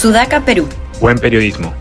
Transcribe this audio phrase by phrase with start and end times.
[0.00, 0.66] Sudaca, Perú.
[0.98, 1.74] Buen periodismo.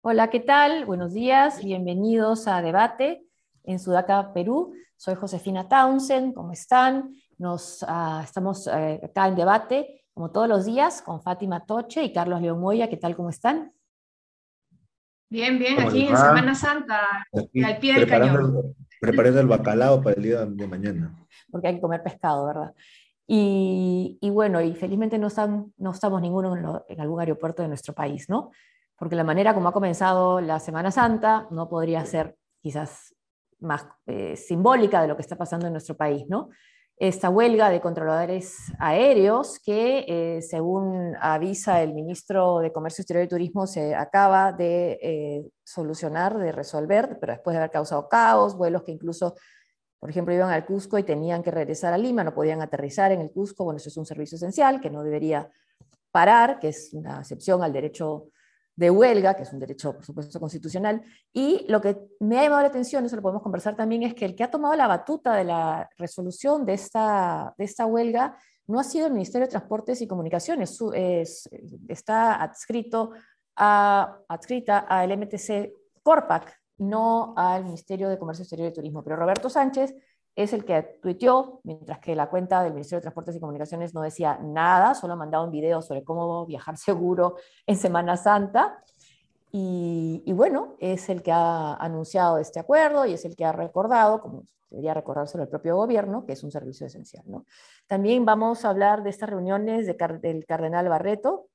[0.00, 0.86] Hola, ¿qué tal?
[0.86, 3.22] Buenos días, bienvenidos a Debate
[3.64, 4.72] en Sudaca, Perú.
[4.96, 7.14] Soy Josefina Townsend, ¿cómo están?
[7.36, 12.14] Nos, ah, estamos eh, acá en Debate, como todos los días, con Fátima Toche y
[12.14, 12.88] Carlos León Moya.
[12.88, 13.14] ¿Qué tal?
[13.14, 13.70] ¿Cómo están?
[15.28, 17.26] Bien, bien, aquí en Semana Santa,
[17.62, 18.74] al pie del cañón.
[18.98, 21.14] Preparando el bacalao para el día de mañana.
[21.50, 22.72] Porque hay que comer pescado, ¿verdad?
[23.30, 28.26] Y, bueno, y felizmente no, están, no estamos ninguno en, algún aeropuerto de nuestro país,
[28.30, 28.52] ¿no?
[28.96, 33.14] Porque la manera como ha comenzado la Semana Santa no podría ser quizás
[33.60, 36.48] más eh, simbólica de lo que está pasando en nuestro país, ¿no?
[36.96, 43.28] Esta huelga de controladores aéreos que, eh, según avisa el ministro de Comercio Exterior y
[43.28, 48.84] Turismo, se acaba de eh, solucionar, de resolver, pero después de haber causado caos, vuelos
[48.84, 49.34] que incluso
[49.98, 53.20] por ejemplo, iban al Cusco y tenían que regresar a Lima, no podían aterrizar en
[53.20, 53.64] el Cusco.
[53.64, 55.50] Bueno, eso es un servicio esencial que no debería
[56.10, 58.28] parar, que es una excepción al derecho
[58.76, 61.02] de huelga, que es un derecho, por supuesto, constitucional.
[61.32, 64.24] Y lo que me ha llamado la atención, eso lo podemos conversar también, es que
[64.24, 68.38] el que ha tomado la batuta de la resolución de esta, de esta huelga
[68.68, 71.48] no ha sido el Ministerio de Transportes y Comunicaciones, es,
[71.88, 73.12] está adscrito
[73.56, 79.02] a, adscrita al MTC Corpac, no al Ministerio de Comercio Exterior y Turismo.
[79.02, 79.94] Pero Roberto Sánchez
[80.34, 84.02] es el que tuiteó, mientras que la cuenta del Ministerio de Transportes y Comunicaciones no
[84.02, 88.82] decía nada, solo ha mandado un video sobre cómo viajar seguro en Semana Santa.
[89.50, 94.20] Y, bueno, es el que ha anunciado este acuerdo y es el que ha recordado,
[94.20, 97.24] como debería recordárselo el propio gobierno, que es un servicio esencial.
[97.86, 101.48] También vamos a hablar de estas reuniones de, del cardenal Barreto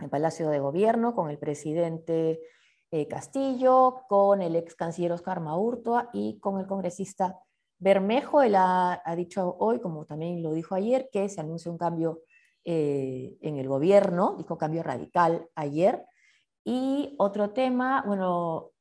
[0.00, 2.40] en Palacio de Gobierno con el presidente
[2.90, 7.38] eh, Castillo, con el ex canciller Oscar Maurtua y con el congresista
[7.78, 8.42] Bermejo.
[8.42, 12.22] Él ha, dicho hoy, como también lo dijo ayer, que se anuncia un cambio
[12.64, 16.04] eh, en el gobierno, dijo cambio radical ayer.
[16.64, 18.72] Y otro tema, bueno,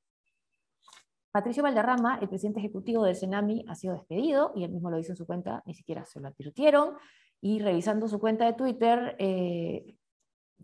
[1.31, 5.11] Patricio Valderrama, el presidente ejecutivo del Senami, ha sido despedido y él mismo lo hizo
[5.11, 6.95] en su cuenta, ni siquiera se lo advirtieron.
[7.39, 9.95] Y revisando su cuenta de Twitter, eh,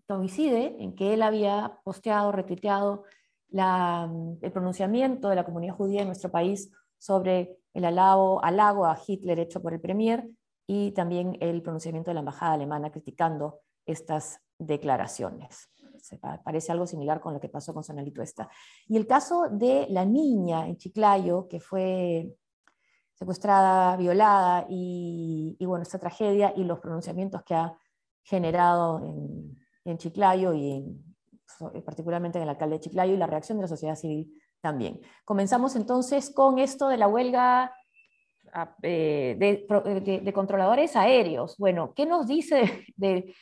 [0.08, 3.04] coincide en que él había posteado, retuiteado
[3.54, 9.40] el pronunciamiento de la comunidad judía en nuestro país sobre el halago, halago a Hitler
[9.40, 10.28] hecho por el Premier
[10.66, 15.70] y también el pronunciamiento de la embajada alemana criticando estas declaraciones.
[16.02, 18.50] Se parece algo similar con lo que pasó con Sonalito esta.
[18.88, 22.36] Y el caso de la niña en Chiclayo, que fue
[23.14, 27.78] secuestrada, violada, y, bueno, esta tragedia y los pronunciamientos que ha
[28.24, 31.13] generado en, en Chiclayo y en,
[31.86, 35.02] particularmente en el alcalde de Chiclayo, y la reacción de la sociedad civil también.
[35.26, 37.74] Comenzamos entonces con esto de la huelga
[38.82, 41.58] eh, de, controladores aéreos.
[41.58, 43.34] Bueno, ¿qué nos dice de,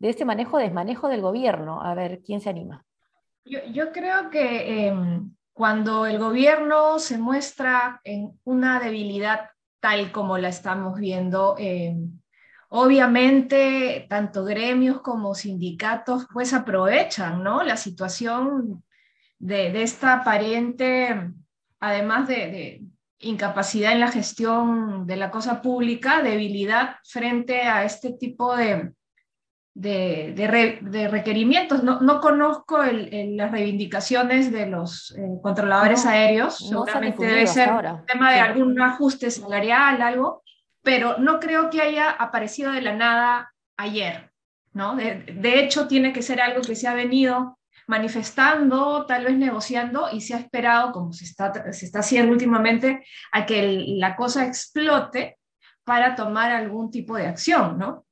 [0.00, 1.82] este manejo, desmanejo del gobierno?
[1.82, 2.84] A ver, ¿quién se anima?
[3.44, 10.48] Yo, creo que em, cuando el gobierno se muestra en una debilidad tal como la
[10.48, 12.18] estamos viendo, em,
[12.68, 17.62] Obviamente, tanto gremios como sindicatos pues aprovechan ¿no?
[17.62, 18.82] la situación
[19.38, 21.30] de, esta aparente,
[21.80, 22.82] además de,
[23.18, 28.92] incapacidad en la gestión de la cosa pública, debilidad frente a este tipo de,
[29.74, 31.82] de, requerimientos.
[31.82, 38.32] No, no conozco las reivindicaciones de los eh, controladores aéreos, seguramente debe ser un tema
[38.32, 40.42] de algún ajuste salarial, algo,
[40.86, 44.30] pero no creo que haya aparecido de la nada ayer,
[44.72, 44.94] ¿no?
[44.94, 47.58] De, hecho, tiene que ser algo que se ha venido
[47.88, 53.04] manifestando, tal vez negociando, y se ha esperado, como se está, se está haciendo últimamente,
[53.32, 55.40] a que la cosa explote
[55.82, 58.06] para tomar algún tipo de acción, ¿no?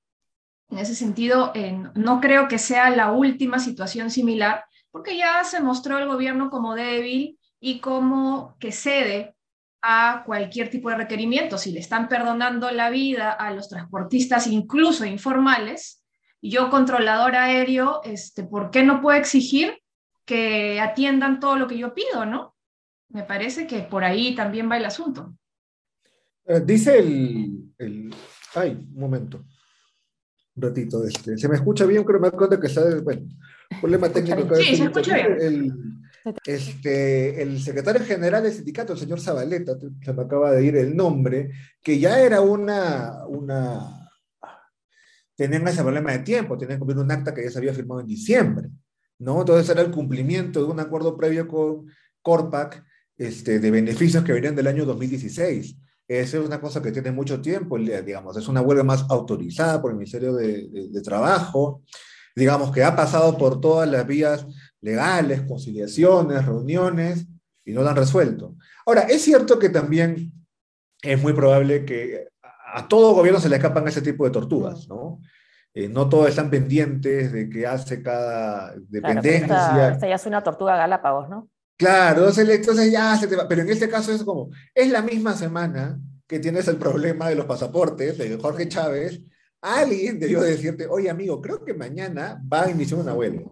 [0.69, 1.53] En ese sentido,
[1.95, 6.75] no creo que sea la última situación similar, porque ya se mostró el gobierno como
[6.75, 9.33] débil y como que cede
[9.86, 11.58] a cualquier tipo de requerimiento.
[11.58, 16.02] Si le están perdonando la vida a los transportistas, incluso informales,
[16.40, 19.78] yo controlador aéreo, este, ¿por qué no puedo exigir
[20.25, 22.56] que atiendan todo lo que yo pido, no?
[23.10, 25.36] Me parece que por ahí también va el asunto.
[26.46, 28.10] Eh, dice el,
[28.54, 29.44] Ay, un momento.
[30.56, 31.04] Un ratito.
[31.04, 32.04] Este, ¿Se me escucha bien?
[32.04, 32.82] Creo que me doy cuenta que está...
[33.02, 33.26] Bueno,
[33.81, 34.54] problema técnico.
[34.56, 36.04] Sí, se escucha bien.
[36.47, 40.97] Este, el secretario general del sindicato, el señor Zabaleta, se me acaba de ir el
[40.97, 41.50] nombre,
[41.82, 44.11] que ya era una, una,
[45.37, 48.00] tenían ese problema de tiempo, tenían que cumplir un acta que ya se había firmado
[48.00, 48.71] en diciembre,
[49.19, 49.41] ¿no?
[49.41, 51.87] Entonces era el cumplimiento de un acuerdo previo con
[52.23, 52.82] Corpac
[53.17, 55.77] este, de beneficios que venían del año 2016.
[56.09, 59.91] Esa es una cosa que tiene mucho tiempo, digamos, es una huelga más autorizada por
[59.91, 61.82] el Ministerio de, Trabajo.
[62.37, 64.47] digamos que ha pasado por todas las vías
[64.84, 67.26] legales, conciliaciones, reuniones,
[67.64, 68.54] y no lo han resuelto.
[68.84, 70.31] Ahora, es cierto que también
[71.02, 72.28] es muy probable que
[72.75, 75.20] a todo gobierno se le escapan ese tipo de tortugas, ¿no?
[75.72, 79.46] Eh, no todos están pendientes de qué hace cada dependencia.
[79.46, 81.48] Claro, esta, ya es una tortuga Galápagos, ¿no?
[81.76, 83.48] Claro, entonces, ya se te va.
[83.48, 85.98] Pero en este caso es como, es la misma semana
[86.28, 89.20] que tienes el problema de los pasaportes de Jorge Chávez.
[89.62, 93.44] Alguien debió decirte, oye amigo, creo que mañana va a iniciar una huelga.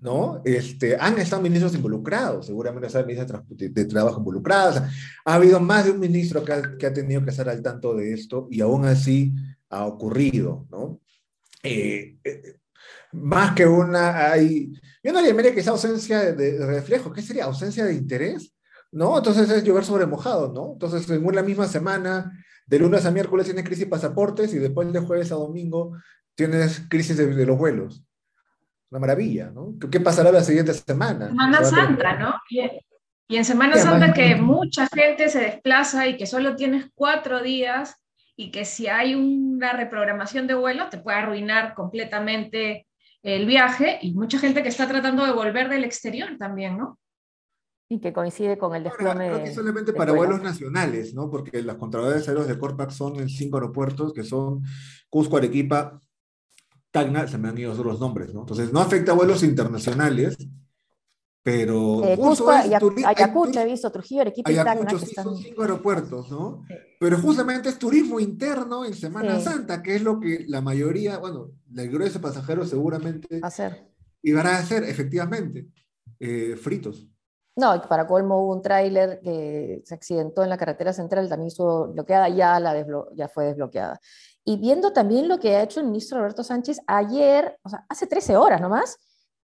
[0.00, 0.40] ¿No?
[0.44, 4.82] Este, han estado ministros involucrados, seguramente están ministros de, trabajo involucrados.
[5.24, 7.94] Ha habido más de un ministro que ha, que ha, tenido que estar al tanto
[7.94, 9.34] de esto y aún así
[9.70, 11.00] ha ocurrido, ¿no?
[11.62, 12.60] Eh, eh,
[13.12, 14.72] más que una, hay,
[15.02, 17.44] yo no le llamaría que esa ausencia de, reflejo, ¿qué sería?
[17.44, 18.54] ¿Ausencia de interés?
[18.90, 19.18] ¿No?
[19.18, 20.72] Entonces es llover sobre mojado, ¿no?
[20.72, 22.32] Entonces en una misma semana,
[22.66, 25.96] de lunes a miércoles tienes crisis de pasaportes y después de jueves a domingo
[26.34, 28.04] tienes crisis de los vuelos.
[28.90, 29.74] Una maravilla, ¿no?
[29.90, 31.28] ¿Qué pasará la siguiente semana?
[31.28, 32.34] Semana Santa, ¿no?
[32.48, 37.96] Y, en Semana Santa que mucha gente se desplaza y que solo tienes cuatro días
[38.36, 42.86] y que si hay una reprogramación de vuelo te puede arruinar completamente
[43.22, 46.98] el viaje y mucha gente que está tratando de volver del exterior también, ¿no?
[47.90, 49.28] Y que coincide con el desplome.
[49.28, 51.30] Creo que solamente para vuelos nacionales, ¿no?
[51.30, 54.62] Porque las controladores aéreos de Corpac son en cinco aeropuertos, que son
[55.08, 56.00] Cusco, Arequipa,
[56.90, 58.40] Tacna, se me han ido los nombres, ¿no?
[58.40, 60.36] Entonces, no afecta a vuelos internacionales,
[61.42, 62.04] pero...
[62.04, 64.98] Eh, Cusco, Ayacucho, he visto, Trujillo, Arequipa y Tacna.
[64.98, 66.64] Sí, son cinco aeropuertos, ¿no?
[66.98, 71.50] Pero justamente es turismo interno en Semana Santa, que es lo que la mayoría, bueno,
[71.76, 73.40] el grueso de pasajeros seguramente...
[73.42, 73.86] Hacer.
[74.22, 75.68] Iban a hacer, efectivamente,
[76.18, 77.06] eh, fritos.
[77.54, 81.88] No, para colmo hubo un tráiler que se accidentó en la carretera central, también estuvo
[81.88, 82.86] bloqueada, ya, la
[83.16, 84.00] ya fue desbloqueada.
[84.48, 88.06] Y viendo también lo que ha hecho el ministro Roberto Sánchez ayer, o sea, hace
[88.06, 88.96] 13 horas nomás,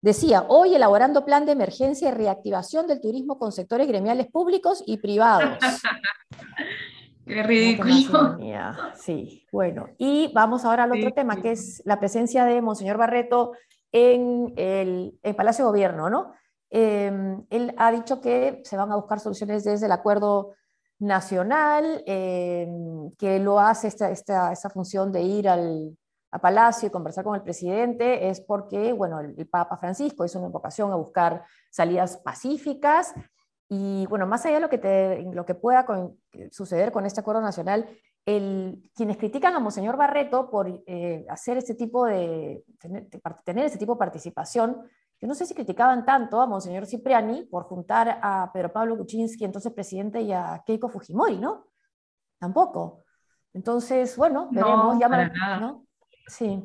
[0.01, 4.99] decía, hoy elaborando plan de emergencia y reactivación del turismo con sectores gremiales públicos y
[4.99, 5.57] privados.
[7.27, 8.37] Qué ridículo.
[8.95, 9.89] Sí, bueno.
[9.97, 13.51] Y vamos ahora al otro tema, que es la presencia de Monseñor Barreto
[13.91, 16.33] en el, Palacio de Gobierno, ¿no?
[16.69, 20.53] Em, él ha dicho que se van a buscar soluciones desde el acuerdo
[21.03, 22.67] nacional, eh,
[23.17, 25.97] que lo hace esta, esta, función de ir al
[26.31, 30.47] a Palacio y conversar con el presidente, es porque, bueno, el, Papa Francisco hizo una
[30.47, 33.13] invocación a buscar salidas pacíficas.
[33.69, 35.85] Y, bueno, más allá de lo que, te, lo que pueda
[36.49, 37.87] suceder con este acuerdo nacional,
[38.25, 43.65] el, quienes critican a Monseñor Barreto por eh, hacer este tipo de, tener, de, tener
[43.65, 44.81] este tipo de participación,
[45.23, 49.45] yo no sé si criticaban tanto a Monseñor Cipriani por juntar a Pedro Pablo Kuczynski,
[49.45, 51.67] entonces presidente, y a Keiko Fujimori, ¿no?
[52.37, 53.05] Tampoco.
[53.53, 54.99] Entonces, bueno, veremos.
[54.99, 55.85] No, ¿no?
[56.27, 56.61] Sí.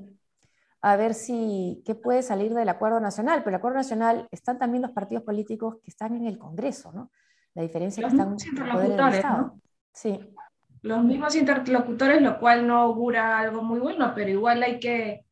[0.81, 3.44] A ver si, qué puede salir del acuerdo nacional.
[3.44, 7.12] Pero el acuerdo nacional están también los partidos políticos que están en el Congreso, ¿no?
[7.54, 9.54] La diferencia es que están en el poder del Estado.
[9.93, 10.34] Sí.
[10.82, 15.27] Los mismos interlocutores, lo cual no augura algo muy bueno, pero igual hay que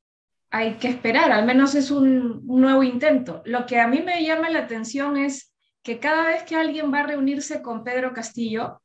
[0.56, 3.42] hay que esperar, al menos es un, nuevo intento.
[3.44, 7.00] Lo que a mí me llama la atención es que cada vez que alguien va
[7.00, 8.80] a reunirse con Pedro Castillo,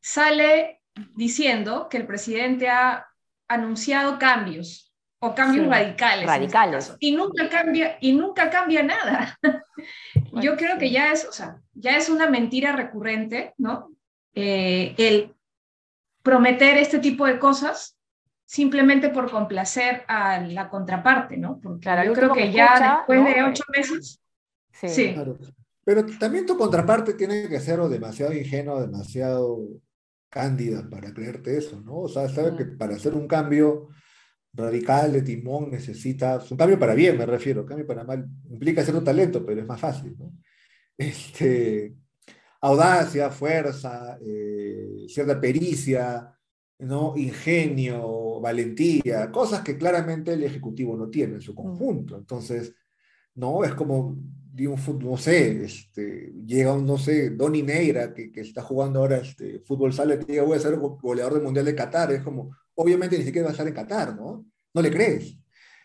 [0.00, 0.82] sale
[1.14, 3.06] diciendo que el presidente ha
[3.48, 6.20] anunciado cambios o cambios radicales.
[6.20, 6.96] Este radicales.
[7.00, 9.38] y nunca cambia, y nunca cambia nada.
[10.32, 13.90] Yo creo que ya es, o sea, ya es una mentira recurrente, ¿no?
[14.34, 15.34] Eh, el
[16.22, 17.95] prometer este tipo de cosas
[18.46, 21.60] simplemente por complacer a la contraparte, ¿no?
[21.60, 24.20] Porque claro, yo creo que ya después de ocho meses...
[24.72, 25.14] Sí.
[25.84, 29.60] Pero también tu contraparte tiene que ser o demasiado ingenuo, demasiado
[30.28, 31.98] cándida para creerte eso, ¿no?
[32.00, 33.88] O sea, sabe que para hacer un cambio
[34.52, 38.82] radical de timón necesitas, un cambio para bien me refiero, un cambio para mal, implica
[38.82, 40.32] cierto talento, pero es más fácil, ¿no?
[40.98, 41.94] Este,
[42.62, 46.35] audacia, fuerza, eh, cierta pericia,
[46.78, 47.14] ¿no?
[47.16, 52.16] ingenio, valentía, cosas que claramente el Ejecutivo no tiene en su conjunto.
[52.16, 52.74] Entonces,
[53.34, 54.16] no, es como,
[54.58, 59.60] no sé, este, llega un, no sé, Donny Neira, que, que está jugando ahora este,
[59.60, 63.18] fútbol sale, y diga, voy a ser goleador del Mundial de Qatar, es como, obviamente
[63.18, 64.46] ni siquiera va a estar en Qatar, ¿no?
[64.74, 65.38] No le crees.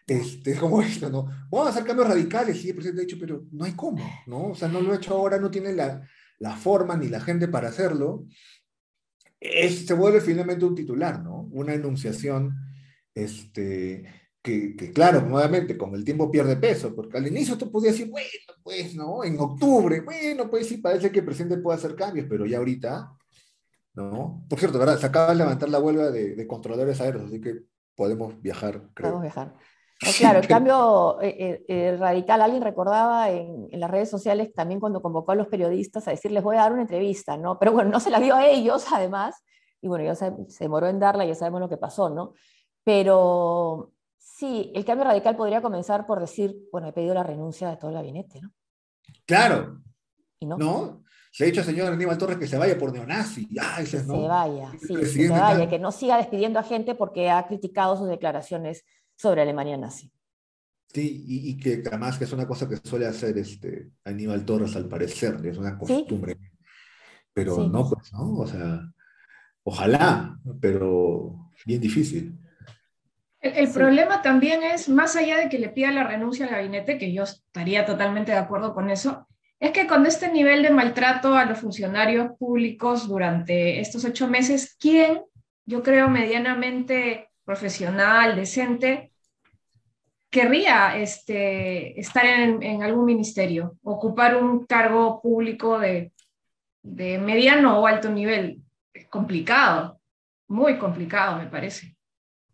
[0.07, 1.25] Este, es como esto, ¿no?
[1.49, 4.49] Vamos a hacer cambios radicales, sí, el presidente ha dicho, pero no hay cómo, ¿no?
[4.49, 6.01] O sea, no lo ha hecho ahora, no tiene la,
[6.39, 8.25] la forma ni la gente para hacerlo
[9.41, 11.49] es, se vuelve finalmente un titular, ¿no?
[11.51, 12.55] Una enunciación
[13.15, 14.05] este,
[14.41, 18.27] que, claro, nuevamente con el tiempo pierde peso, porque al inicio tú podías decir, bueno,
[18.63, 19.23] pues, ¿no?
[19.23, 23.11] En octubre, bueno, pues sí, parece que el presidente puede hacer cambios, pero ya ahorita,
[23.95, 24.45] ¿no?
[24.47, 24.99] Por cierto, ¿verdad?
[24.99, 27.61] Se acaba de levantar la huelga de, de controladores aéreos, así que
[27.95, 29.09] podemos viajar, creo.
[29.09, 29.55] Podemos viajar.
[30.17, 35.01] Claro, el cambio eh, eh, radical, alguien recordaba en, en, las redes sociales también cuando
[35.01, 37.59] convocó a los periodistas a decirles voy a dar una entrevista, ¿no?
[37.59, 39.43] Pero bueno, no se la dio a ellos además,
[39.81, 42.33] y bueno, ya se, se demoró en darla, ya sabemos lo que pasó, ¿no?
[42.83, 47.77] Pero sí, el cambio radical podría comenzar por decir, bueno, he pedido la renuncia de
[47.77, 48.51] todo el gabinete, ¿no?
[49.25, 49.81] Claro.
[50.39, 50.57] ¿Y no?
[50.57, 51.03] ¿No?
[51.31, 53.47] Se ha dicho al señor Aníbal Torres que se vaya por neonazi.
[53.47, 57.47] que se vaya, sí, que se vaya, que no siga despidiendo a gente porque ha
[57.47, 58.83] criticado sus declaraciones
[59.21, 60.11] sobre Alemania nazi.
[60.91, 64.89] Sí, y, que además que es una cosa que suele hacer este Aníbal Torres al
[64.89, 66.37] parecer, es una costumbre.
[67.31, 68.39] Pero no, pues, ¿no?
[68.39, 68.81] O sea,
[69.63, 72.37] ojalá, pero bien difícil.
[73.39, 77.13] El, problema también es, más allá de que le pida la renuncia al gabinete, que
[77.13, 79.27] yo estaría totalmente de acuerdo con eso,
[79.59, 84.75] es que con este nivel de maltrato a los funcionarios públicos durante estos ocho meses,
[84.79, 85.21] ¿quién,
[85.65, 89.10] yo creo, medianamente profesional, decente,
[90.31, 96.11] querría este, estar en, algún ministerio, ocupar un cargo público de,
[96.81, 98.63] mediano o alto nivel?
[98.93, 99.99] Es complicado,
[100.47, 101.95] muy complicado, me parece.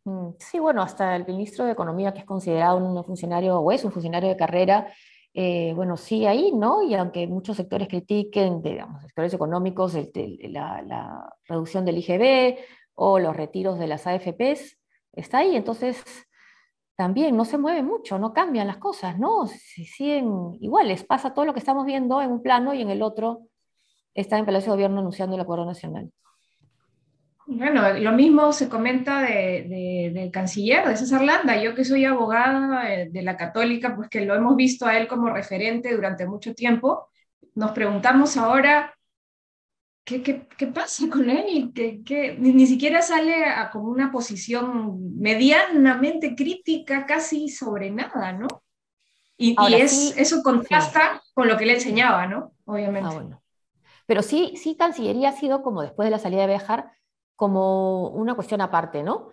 [0.03, 3.85] Mm, sí, bueno, hasta el ministro de Economía, que es considerado un funcionario o es
[3.85, 4.91] un funcionario de carrera,
[5.39, 6.81] eh, bueno, sí ahí, ¿no?
[6.81, 9.95] Y aunque muchos sectores critiquen, digamos, sectores económicos,
[10.41, 12.57] la, reducción del IGB
[12.95, 14.79] o los retiros de las AFPs,
[15.13, 15.55] está ahí.
[15.55, 16.03] Entonces,
[16.97, 19.45] también no se mueve mucho, no cambian las cosas, ¿no?
[19.45, 23.03] Si siguen iguales, pasa todo lo que estamos viendo en un plano y en el
[23.03, 23.43] otro
[24.15, 26.11] está en Palacio de Gobierno anunciando el acuerdo nacional.
[27.45, 31.61] Bueno, lo mismo se comenta de, del canciller, de César Landa.
[31.61, 35.29] Yo que soy abogada de, la católica, pues que lo hemos visto a él como
[35.29, 37.09] referente durante mucho tiempo,
[37.53, 38.96] nos preguntamos ahora
[40.07, 45.19] qué, qué, qué pasa con él, que, ni, ni, siquiera sale a como una posición
[45.19, 48.47] medianamente crítica casi sobre nada, ¿no?
[49.35, 52.53] Y, y es, eso contrasta con lo que le enseñaba, ¿no?
[52.65, 53.09] Obviamente.
[53.11, 53.41] Ah, bueno.
[54.05, 56.89] Pero sí, sí, Cancillería ha sido como después de la salida de Bejar,
[57.35, 59.31] como una cuestión aparte, ¿no?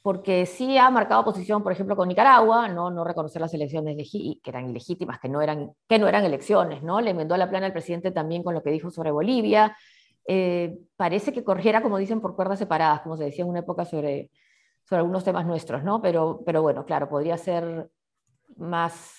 [0.00, 4.40] Porque sí ha marcado posición, por ejemplo, con Nicaragua, no, no reconocer las elecciones que
[4.42, 7.02] eran ilegítimas, que no eran, que no eran elecciones, ¿no?
[7.02, 9.76] Le enmendó la plana al presidente también con lo que dijo sobre Bolivia.
[10.30, 13.86] Eh, parece que corriera, como dicen, por cuerdas separadas, como se decía en una época
[13.86, 14.30] sobre,
[14.84, 16.02] sobre algunos temas nuestros, ¿no?
[16.02, 17.88] Pero, pero bueno, claro, podría ser
[18.58, 19.10] más,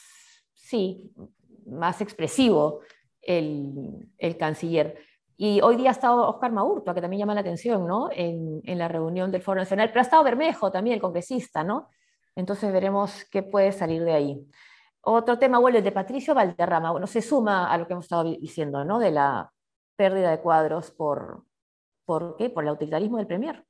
[0.54, 1.12] sí,
[1.66, 2.82] más expresivo
[3.24, 5.00] el, el canciller.
[5.36, 8.10] Y hoy día ha estado Oscar Maurto, que también llama la atención, ¿no?
[8.12, 11.90] En, en, la reunión del Foro Nacional, pero ha estado Bermejo también, el congresista, ¿no?
[12.36, 14.48] Entonces veremos qué puede salir de ahí.
[15.02, 18.26] Otro tema, bueno, el de Patricio Valderrama, bueno, se suma a lo que hemos estado
[18.26, 19.00] diciendo, ¿no?
[19.00, 19.52] De la
[20.00, 21.44] pérdida de cuadros por,
[22.06, 22.50] ¿por qué?
[22.50, 23.66] Por el autoritarismo del Premier.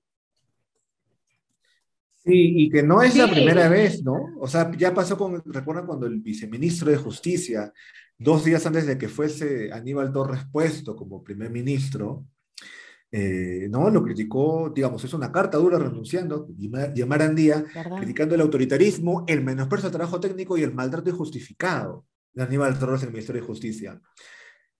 [2.14, 4.36] Sí, y que no es la primera vez, ¿no?
[4.40, 7.74] O sea, ya pasó con, recuerdan cuando el viceministro de Justicia
[8.16, 12.28] dos días antes de que fuese Aníbal Torres puesto como primer ministro,
[13.12, 13.90] eh, ¿no?
[13.90, 16.48] Lo criticó, digamos, es una carta dura renunciando,
[16.94, 17.66] llamar Andía,
[17.98, 23.02] criticando el autoritarismo, el menosprecio al trabajo técnico y el maltrato injustificado de Aníbal Torres
[23.02, 24.00] en el Ministerio de Justicia.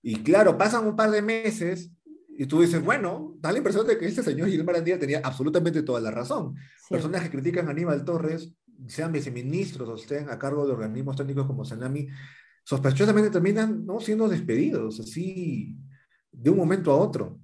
[0.02, 1.92] Y claro, pasan un par de meses
[2.38, 5.84] y tú dices, bueno, da la impresión de que este señor Gilmar Andía tenía absolutamente
[5.84, 6.56] toda la razón.
[6.90, 8.54] Personas que critican a Aníbal Torres,
[8.88, 12.08] sean viceministros o estén a cargo de organismos técnicos como Sanami,
[12.64, 14.00] sospechosamente terminan ¿no?
[14.00, 15.76] siendo despedidos, así
[16.32, 17.40] de un momento a otro.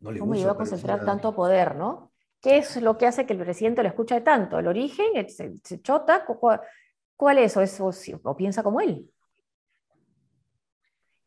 [0.00, 2.12] No le ¿Cómo iba a concentrar tanto poder, no?
[2.40, 4.58] ¿Qué es lo que hace que el presidente lo escuche tanto?
[4.58, 5.06] ¿El origen?
[5.28, 6.24] ¿Se, chota?
[6.24, 7.56] ¿Cuál, es?
[7.56, 9.10] ¿O, o piensa como él?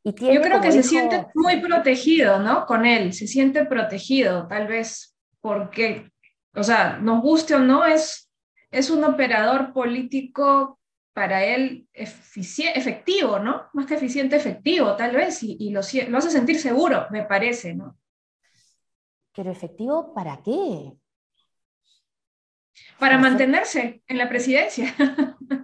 [0.04, 2.66] Y Yo creo que se siente muy protegido, ¿no?
[2.66, 6.12] Con él, se siente protegido, tal vez porque,
[6.56, 8.30] o sea, nos guste o no, es,
[8.70, 10.80] es un operador político
[11.14, 13.70] para él efectivo, ¿no?
[13.74, 17.98] Más que eficiente, efectivo, tal vez, y, lo, lo, hace sentir seguro, me parece, ¿no?
[19.36, 20.94] Pero efectivo, ¿para qué?
[23.00, 24.94] Para mantenerse en la presidencia.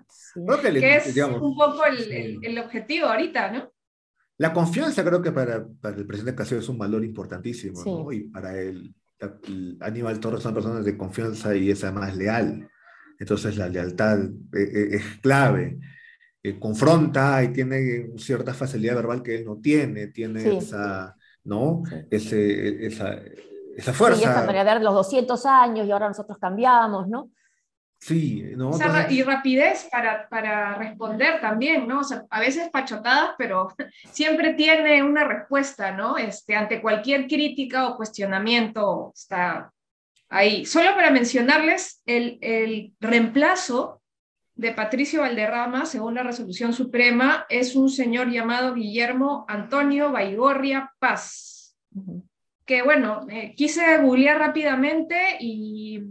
[0.61, 3.71] que, es un poco el, el, objetivo ahorita, ¿no?
[4.39, 8.11] La confianza creo que para, para el presidente Castillo es un valor importantísimo, ¿no?
[8.13, 8.95] Y para él,
[9.81, 12.69] Aníbal Torres son personas de confianza y es además leal.
[13.19, 15.77] Entonces la lealtad eh, eh, es clave.
[16.41, 21.83] Eh, confronta y tiene cierta facilidad verbal que él no tiene, tiene esa, ¿no?
[22.09, 23.19] Ese, esa,
[23.75, 24.21] esa fuerza.
[24.21, 27.29] Y esa manera de los 200 años y ahora nosotros cambiamos, ¿no?
[27.99, 28.71] Sí, ¿no?
[29.09, 31.99] y rapidez para, para, responder también, ¿no?
[31.99, 33.67] O sea, a veces pachotadas, pero
[34.11, 36.17] siempre tiene una respuesta, ¿no?
[36.17, 39.71] Este, ante cualquier crítica o cuestionamiento está
[40.29, 40.65] ahí.
[40.65, 44.01] Solo para mencionarles, el, el reemplazo
[44.55, 51.77] de Patricio Valderrama, según la resolución suprema, es un señor llamado Guillermo Antonio Baigorria Paz.
[52.65, 56.01] Que bueno, eh, quise googlear rápidamente y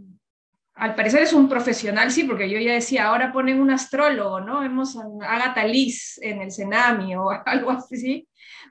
[0.78, 4.60] al parecer es un profesional, sí, porque yo ya decía, ahora ponen un astrólogo, ¿no?
[4.60, 8.28] Vemos a Agatha Liz en el Senami o algo así,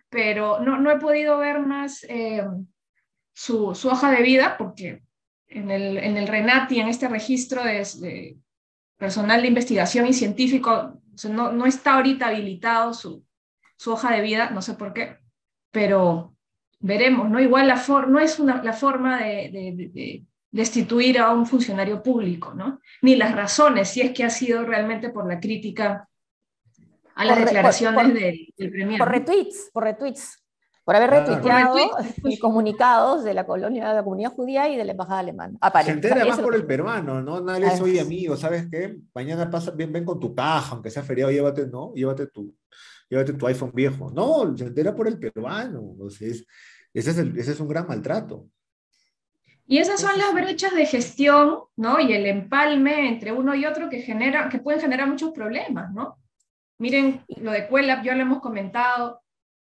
[0.10, 2.46] pero no, no he podido ver más eh,
[3.34, 5.04] su, su, hoja de vida porque
[5.48, 8.38] en el, en el RENATI, en este registro de,
[8.98, 13.26] personal de investigación y científico, no, no, está ahorita habilitado su,
[13.76, 15.18] su, hoja de vida, no sé por qué,
[15.72, 16.36] pero
[16.80, 17.42] veremos, ¿no?
[17.42, 22.80] Igual la no es la forma de, destituir a un funcionario público, ¿no?
[23.02, 26.08] Ni las razones, si es que ha sido realmente por la crítica
[27.16, 30.44] a las declaraciones del, del Por retweets, por retweets
[30.88, 31.76] por haber retuiteado
[32.40, 35.60] comunicados de la colonia de la comunidad judía y de la embajada alemana.
[35.84, 37.42] Se entera más por el peruano, ¿no?
[37.42, 38.98] Nadie soy amigo, ¿sabes qué?
[39.14, 41.92] Mañana pasa, ven, ven con tu caja, aunque sea feriado, llévate, ¿no?
[41.94, 42.56] Llévate tu,
[43.10, 44.10] llévate tu iPhone viejo.
[44.12, 45.94] No, se entera por el peruano.
[46.08, 46.46] ese, es
[47.06, 48.48] ese es un gran maltrato.
[49.70, 52.00] Y esas son las brechas de gestión, ¿no?
[52.00, 56.18] Y el empalme entre uno y otro que, genera, que pueden generar muchos problemas, ¿no?
[56.80, 59.22] Miren, lo de Cuelap, ya lo hemos comentado,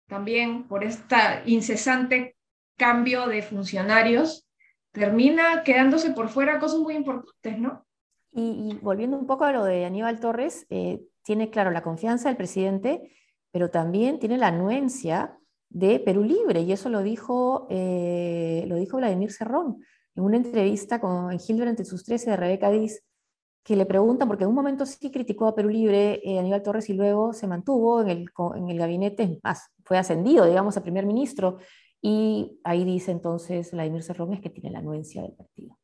[0.06, 2.36] también por este incesante
[2.76, 4.46] cambio de funcionarios,
[4.92, 7.86] termina quedándose por fuera cosas muy importantes, ¿no?
[8.32, 12.36] Y, volviendo un poco a lo de Aníbal Torres, eh, tiene, claro, la confianza del
[12.36, 13.16] presidente,
[13.50, 15.35] pero también tiene la anuencia
[15.68, 19.82] de Perú Libre, y eso lo dijo, eh, lo dijo Vladimir Cerrón
[20.14, 23.02] en una entrevista con, en Gilbert entre sus 13 de Rebeca Díaz,
[23.62, 26.88] que le preguntan, porque en un momento sí criticó a Perú Libre eh, Aníbal Torres
[26.88, 29.40] y luego se mantuvo en el, en el gabinete,
[29.84, 31.58] fue ascendido, digamos, a primer ministro,
[32.00, 35.76] y ahí dice entonces Vladimir Cerrón es que tiene la anuencia del partido.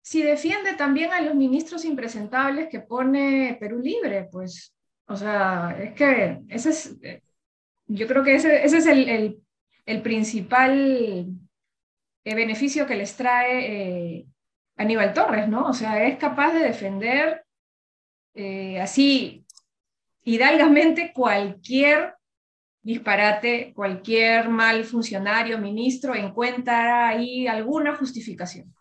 [0.00, 4.75] Si defiende también a los ministros impresentables que pone Perú Libre, pues,
[5.06, 6.96] o sea, es que ese es,
[7.86, 9.42] yo creo que ese, ese es el, el,
[9.86, 11.26] el principal
[12.24, 14.26] eh, beneficio que les trae eh,
[14.76, 15.66] Aníbal Torres, ¿no?
[15.66, 17.44] O sea, es capaz de defender
[18.34, 19.46] eh, así
[20.24, 22.14] hidalgamente cualquier
[22.82, 28.74] disparate, cualquier mal funcionario, ministro, encuentra ahí alguna justificación.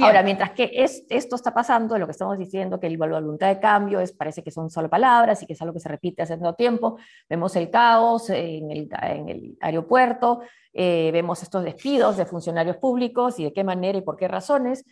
[0.00, 3.58] Ahora, mientras que es, esto está pasando, lo que estamos diciendo, que la voluntad de
[3.58, 6.34] cambio es, parece que son solo palabras y que es algo que se repite hace
[6.34, 6.98] tanto tiempo,
[7.28, 13.38] vemos el caos en el, en el aeropuerto, eh, vemos estos despidos de funcionarios públicos
[13.40, 14.84] y de qué manera y por qué razones,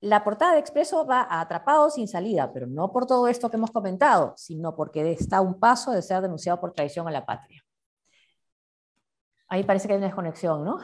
[0.00, 3.56] la portada de Expreso va a atrapado sin salida, pero no por todo esto que
[3.56, 7.26] hemos comentado, sino porque está a un paso de ser denunciado por traición a la
[7.26, 7.62] patria.
[9.48, 10.78] Ahí parece que hay una desconexión, ¿no?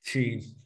[0.00, 0.61] Sí.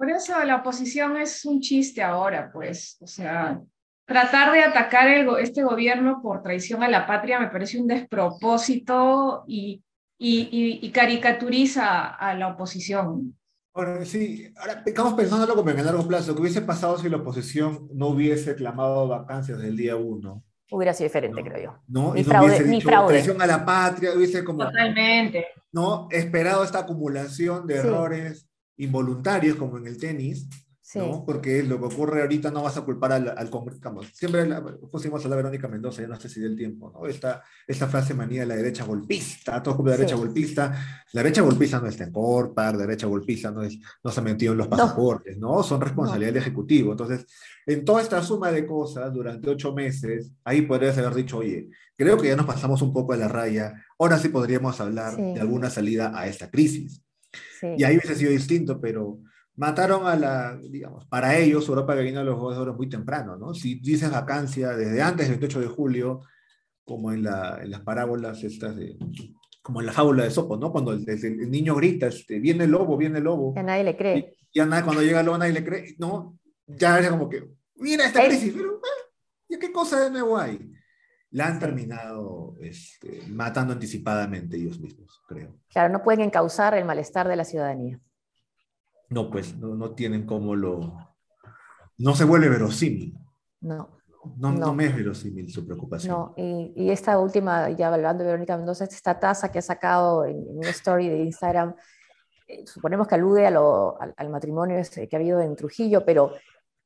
[0.00, 2.96] Por eso la oposición es un chiste ahora, pues.
[3.02, 3.60] O sea,
[4.06, 5.06] tratar de atacar
[5.40, 9.84] este gobierno por traición a la patria me parece un despropósito y,
[10.16, 13.36] y caricaturiza a la oposición.
[13.74, 16.34] Ahora, sí, ahora estamos pensando como en el largo plazo.
[16.34, 20.42] ¿Qué hubiese pasado si la oposición no hubiese clamado vacancias del día uno?
[20.70, 21.78] Hubiera sido diferente, creo yo.
[21.88, 22.14] ¿no?
[22.14, 23.22] Ni, fraude, ni fraude.
[23.38, 24.64] a la patria, hubiese como...
[24.64, 25.48] Totalmente.
[25.72, 26.08] ¿no?
[26.10, 28.49] Esperado esta acumulación de errores
[28.82, 30.48] involuntarios, como en el tenis,
[30.94, 31.24] ¿no?
[31.24, 33.80] Porque lo que ocurre ahorita no vas a culpar al, al Congreso.
[34.12, 37.06] Siempre la, pusimos a la Verónica Mendoza, ya no sé si del tiempo, ¿no?
[37.06, 41.04] Esta, esta frase manía de la derecha golpista, todo como la derecha golpista.
[41.12, 44.22] La derecha golpista no está en Corpar, la derecha golpista no, es, no se ha
[44.22, 45.62] metido en los pasaportes, ¿no?
[45.62, 46.92] Son responsabilidad del Ejecutivo.
[46.92, 47.26] Entonces,
[47.66, 52.18] en toda esta suma de cosas, durante ocho meses, ahí podrías haber dicho, oye, creo
[52.18, 55.70] que ya nos pasamos un poco de la raya, ahora sí podríamos hablar de alguna
[55.70, 57.02] salida a esta crisis.
[57.62, 59.20] Y ahí hubiese sido distinto, pero
[59.56, 62.88] mataron a la, digamos, para ellos Europa que vino a los Juegos de Oro muy
[62.88, 63.54] temprano, ¿no?
[63.54, 66.20] Si dices vacancia desde antes del 28 de julio,
[66.84, 68.96] como en, la, en las parábolas estas de,
[69.62, 70.72] como en la fábula de Sopo, ¿no?
[70.72, 73.54] Cuando el, el, niño grita, este, viene el lobo, viene el lobo.
[73.54, 74.18] Ya nadie le cree.
[74.18, 76.38] Y, ya nada, cuando llega el lobo nadie le cree, ¿no?
[76.66, 78.80] Ya es como que, mira esta crisis, pero,
[79.48, 80.72] ¿y qué cosa de nuevo hay?
[81.32, 85.56] La han terminado este, matando anticipadamente ellos mismos, creo.
[85.68, 88.00] Claro, no pueden encauzar el malestar de la ciudadanía
[89.10, 90.94] no, pues no, no tienen como lo...
[91.98, 93.18] No se vuelve verosímil.
[93.60, 94.00] No.
[94.36, 94.74] No, no.
[94.74, 96.12] me es verosímil su preocupación.
[96.12, 100.24] No, y, y, esta última, ya hablando de Verónica Mendoza, esta tasa que ha sacado
[100.26, 101.74] en, una story de Instagram,
[102.46, 106.04] eh, suponemos que alude a lo, al, al, matrimonio este que ha habido en Trujillo,
[106.04, 106.32] pero,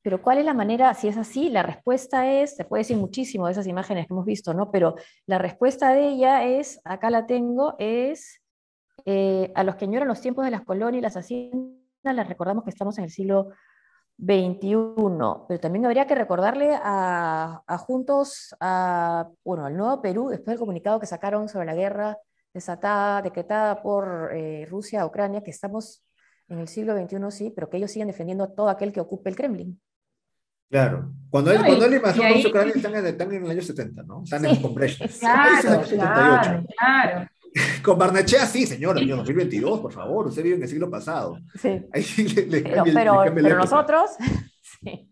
[0.05, 0.93] pero ¿cuál es la manera?
[0.93, 4.27] Si es así, la respuesta es, se puede decir muchísimo de esas imágenes que hemos
[4.27, 4.71] visto, ¿no?
[4.71, 8.43] Pero la respuesta de ella es, acá la tengo, es
[9.07, 12.65] eh, a los que añoran los tiempos de las colonias y las haciendas les recordamos
[12.65, 13.49] que estamos en el siglo
[14.19, 20.59] 21, pero también habría que recordarle a, Juntos, a, bueno, al Nuevo Perú, después del
[20.59, 22.19] comunicado que sacaron sobre la guerra
[22.53, 26.05] desatada, decretada por eh, Rusia a Ucrania, que estamos
[26.49, 29.31] en el siglo XXI, sí, pero que ellos siguen defendiendo a todo aquel que ocupe
[29.31, 29.81] el Kremlin.
[30.71, 31.13] Claro.
[31.31, 34.23] Cuando él, cuando él invadió a Ucrania están en, están en el año 70, ¿no?
[34.23, 35.09] Están en compression.
[35.19, 37.29] Claro, claro, claro.
[37.83, 41.39] Con Barnechea sí, señor, año 2022, por favor, usted vive en el siglo pasado.
[41.61, 41.83] Sí.
[41.93, 44.11] Ahí le, le pero, pero, pero nosotros,
[44.81, 45.11] sí.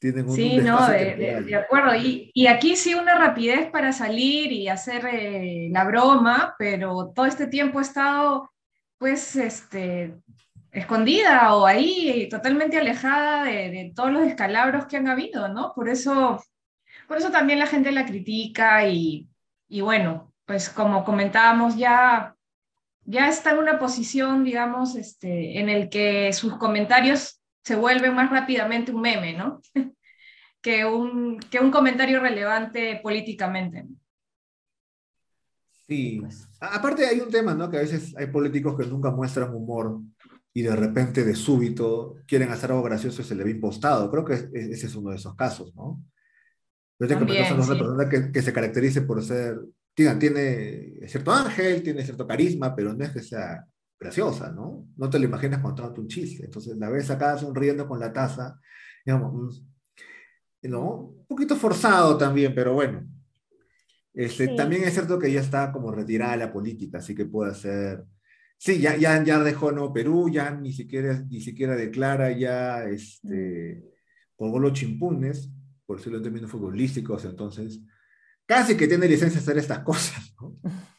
[0.00, 1.94] Tienen un, sí, no, de, de, acuerdo.
[1.94, 7.24] Y, y, aquí sí una rapidez para salir y hacer eh, la broma, pero todo
[7.24, 8.50] este tiempo he estado,
[8.98, 10.14] pues, este,
[10.74, 15.72] escondida o ahí totalmente alejada de, de, todos los descalabros que han habido, ¿no?
[15.74, 16.42] Por eso,
[17.06, 19.28] por eso también la gente la critica y,
[19.68, 22.34] y bueno, pues como comentábamos, ya,
[23.04, 28.30] ya está en una posición, digamos, este, en el que sus comentarios se vuelven más
[28.30, 29.62] rápidamente un meme, ¿no?
[30.60, 33.86] que, un, que un comentario relevante políticamente.
[35.86, 36.20] Sí,
[36.58, 37.70] aparte hay un tema, ¿no?
[37.70, 40.00] Que a veces hay políticos que nunca muestran humor
[40.54, 44.10] y de repente, de súbito, quieren hacer algo gracioso y se le ve impostado.
[44.10, 46.02] Creo que ese es uno de esos casos, ¿no?
[46.96, 49.58] Pero que También, una persona que, que, se caracterice por ser
[49.94, 53.66] tiene, cierto ángel, tiene cierto carisma, pero no es que sea
[53.98, 54.88] graciosa, ¿no?
[54.96, 56.44] No te lo imaginas contándote un chiste.
[56.44, 58.60] Entonces la ves acá sonriendo con la taza,
[59.04, 59.62] digamos,
[60.62, 60.96] mm, ¿no?
[61.18, 63.06] Un poquito forzado también, pero bueno.
[64.12, 68.04] Este, También es cierto que ya está como retirada la política, así que puede ser...
[68.64, 73.84] Sí, ya, ya, ya dejó no Perú, ya ni siquiera, ni siquiera declara, ya este,
[74.36, 75.52] colgó los chimpunes,
[75.84, 77.82] por decirlo en términos futbolísticos, entonces
[78.46, 80.56] casi que tiene licencia hacer estas cosas, ¿no?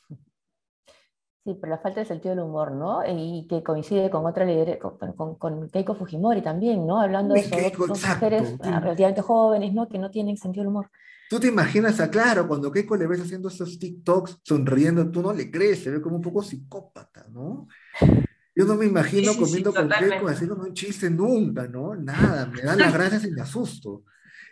[1.43, 3.03] Sí, pero la falta de sentido del humor, ¿no?
[3.07, 6.99] Y que coincide con otra líder, con, con, Keiko Fujimori también, ¿no?
[6.99, 7.43] Hablando de
[7.77, 9.87] dos, mujeres ah, relativamente jóvenes, ¿no?
[9.87, 10.89] Que no tienen sentido del humor.
[11.29, 15.33] Tú te imaginas a Claro, cuando Keiko le ves haciendo esos TikToks, sonriendo, tú no
[15.33, 17.67] le crees, se ve como un poco psicópata, ¿no?
[18.55, 21.95] Yo no me imagino comiendo con Keiko haciendo un chiste nunca, ¿no?
[21.95, 24.03] Nada, me dan las gracias y me asusto.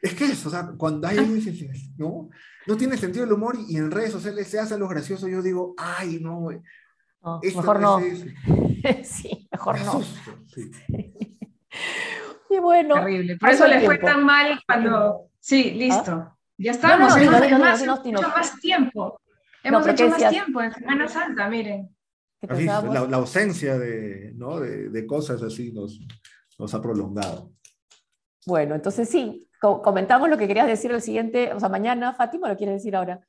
[0.01, 2.29] Es que eso, o sea, cuando hay alguien, ¿no?
[2.67, 5.73] no tiene sentido el humor y en redes sociales se hacen los graciosos, yo digo,
[5.77, 6.62] ay, no, güey.
[7.41, 7.99] mejor no.
[9.03, 10.01] sí, mejor no.
[12.49, 12.95] Y bueno.
[12.95, 13.38] Terrible.
[13.38, 15.29] Por eso le fue tan mal cuando.
[15.39, 16.12] Sí, listo.
[16.12, 16.38] ¿Ah?
[16.57, 17.15] Ya estamos.
[17.17, 19.19] hemos hecho más tiempo.
[19.63, 21.95] Hemos hecho más tiempo en Semana Santa, miren.
[22.41, 24.59] la, la, ausencia de, ¿no?
[24.59, 25.99] de, de, cosas así nos,
[26.59, 27.51] nos ha prolongado.
[28.45, 32.57] Bueno, entonces sí, comentamos lo que querías decir el siguiente, o sea, mañana, Fátima, ¿lo
[32.57, 33.21] quieres decir ahora?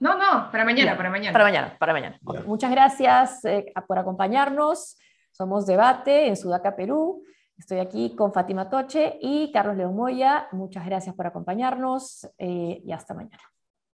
[0.00, 1.32] No, no, para mañana, para mañana.
[1.32, 2.18] Para mañana, para mañana.
[2.46, 4.96] Muchas gracias eh, por acompañarnos.
[5.32, 7.24] Somos Debate en Sudaca, Perú.
[7.58, 10.46] Estoy aquí con Fátima Toche y Carlos León Moya.
[10.52, 13.42] Muchas gracias por acompañarnos eh, y hasta mañana.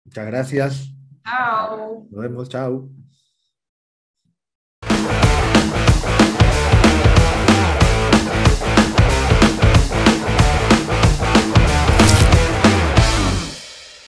[0.05, 0.95] Muchas gracias.
[1.25, 2.07] Chao.
[2.09, 2.89] Nos vemos, chao.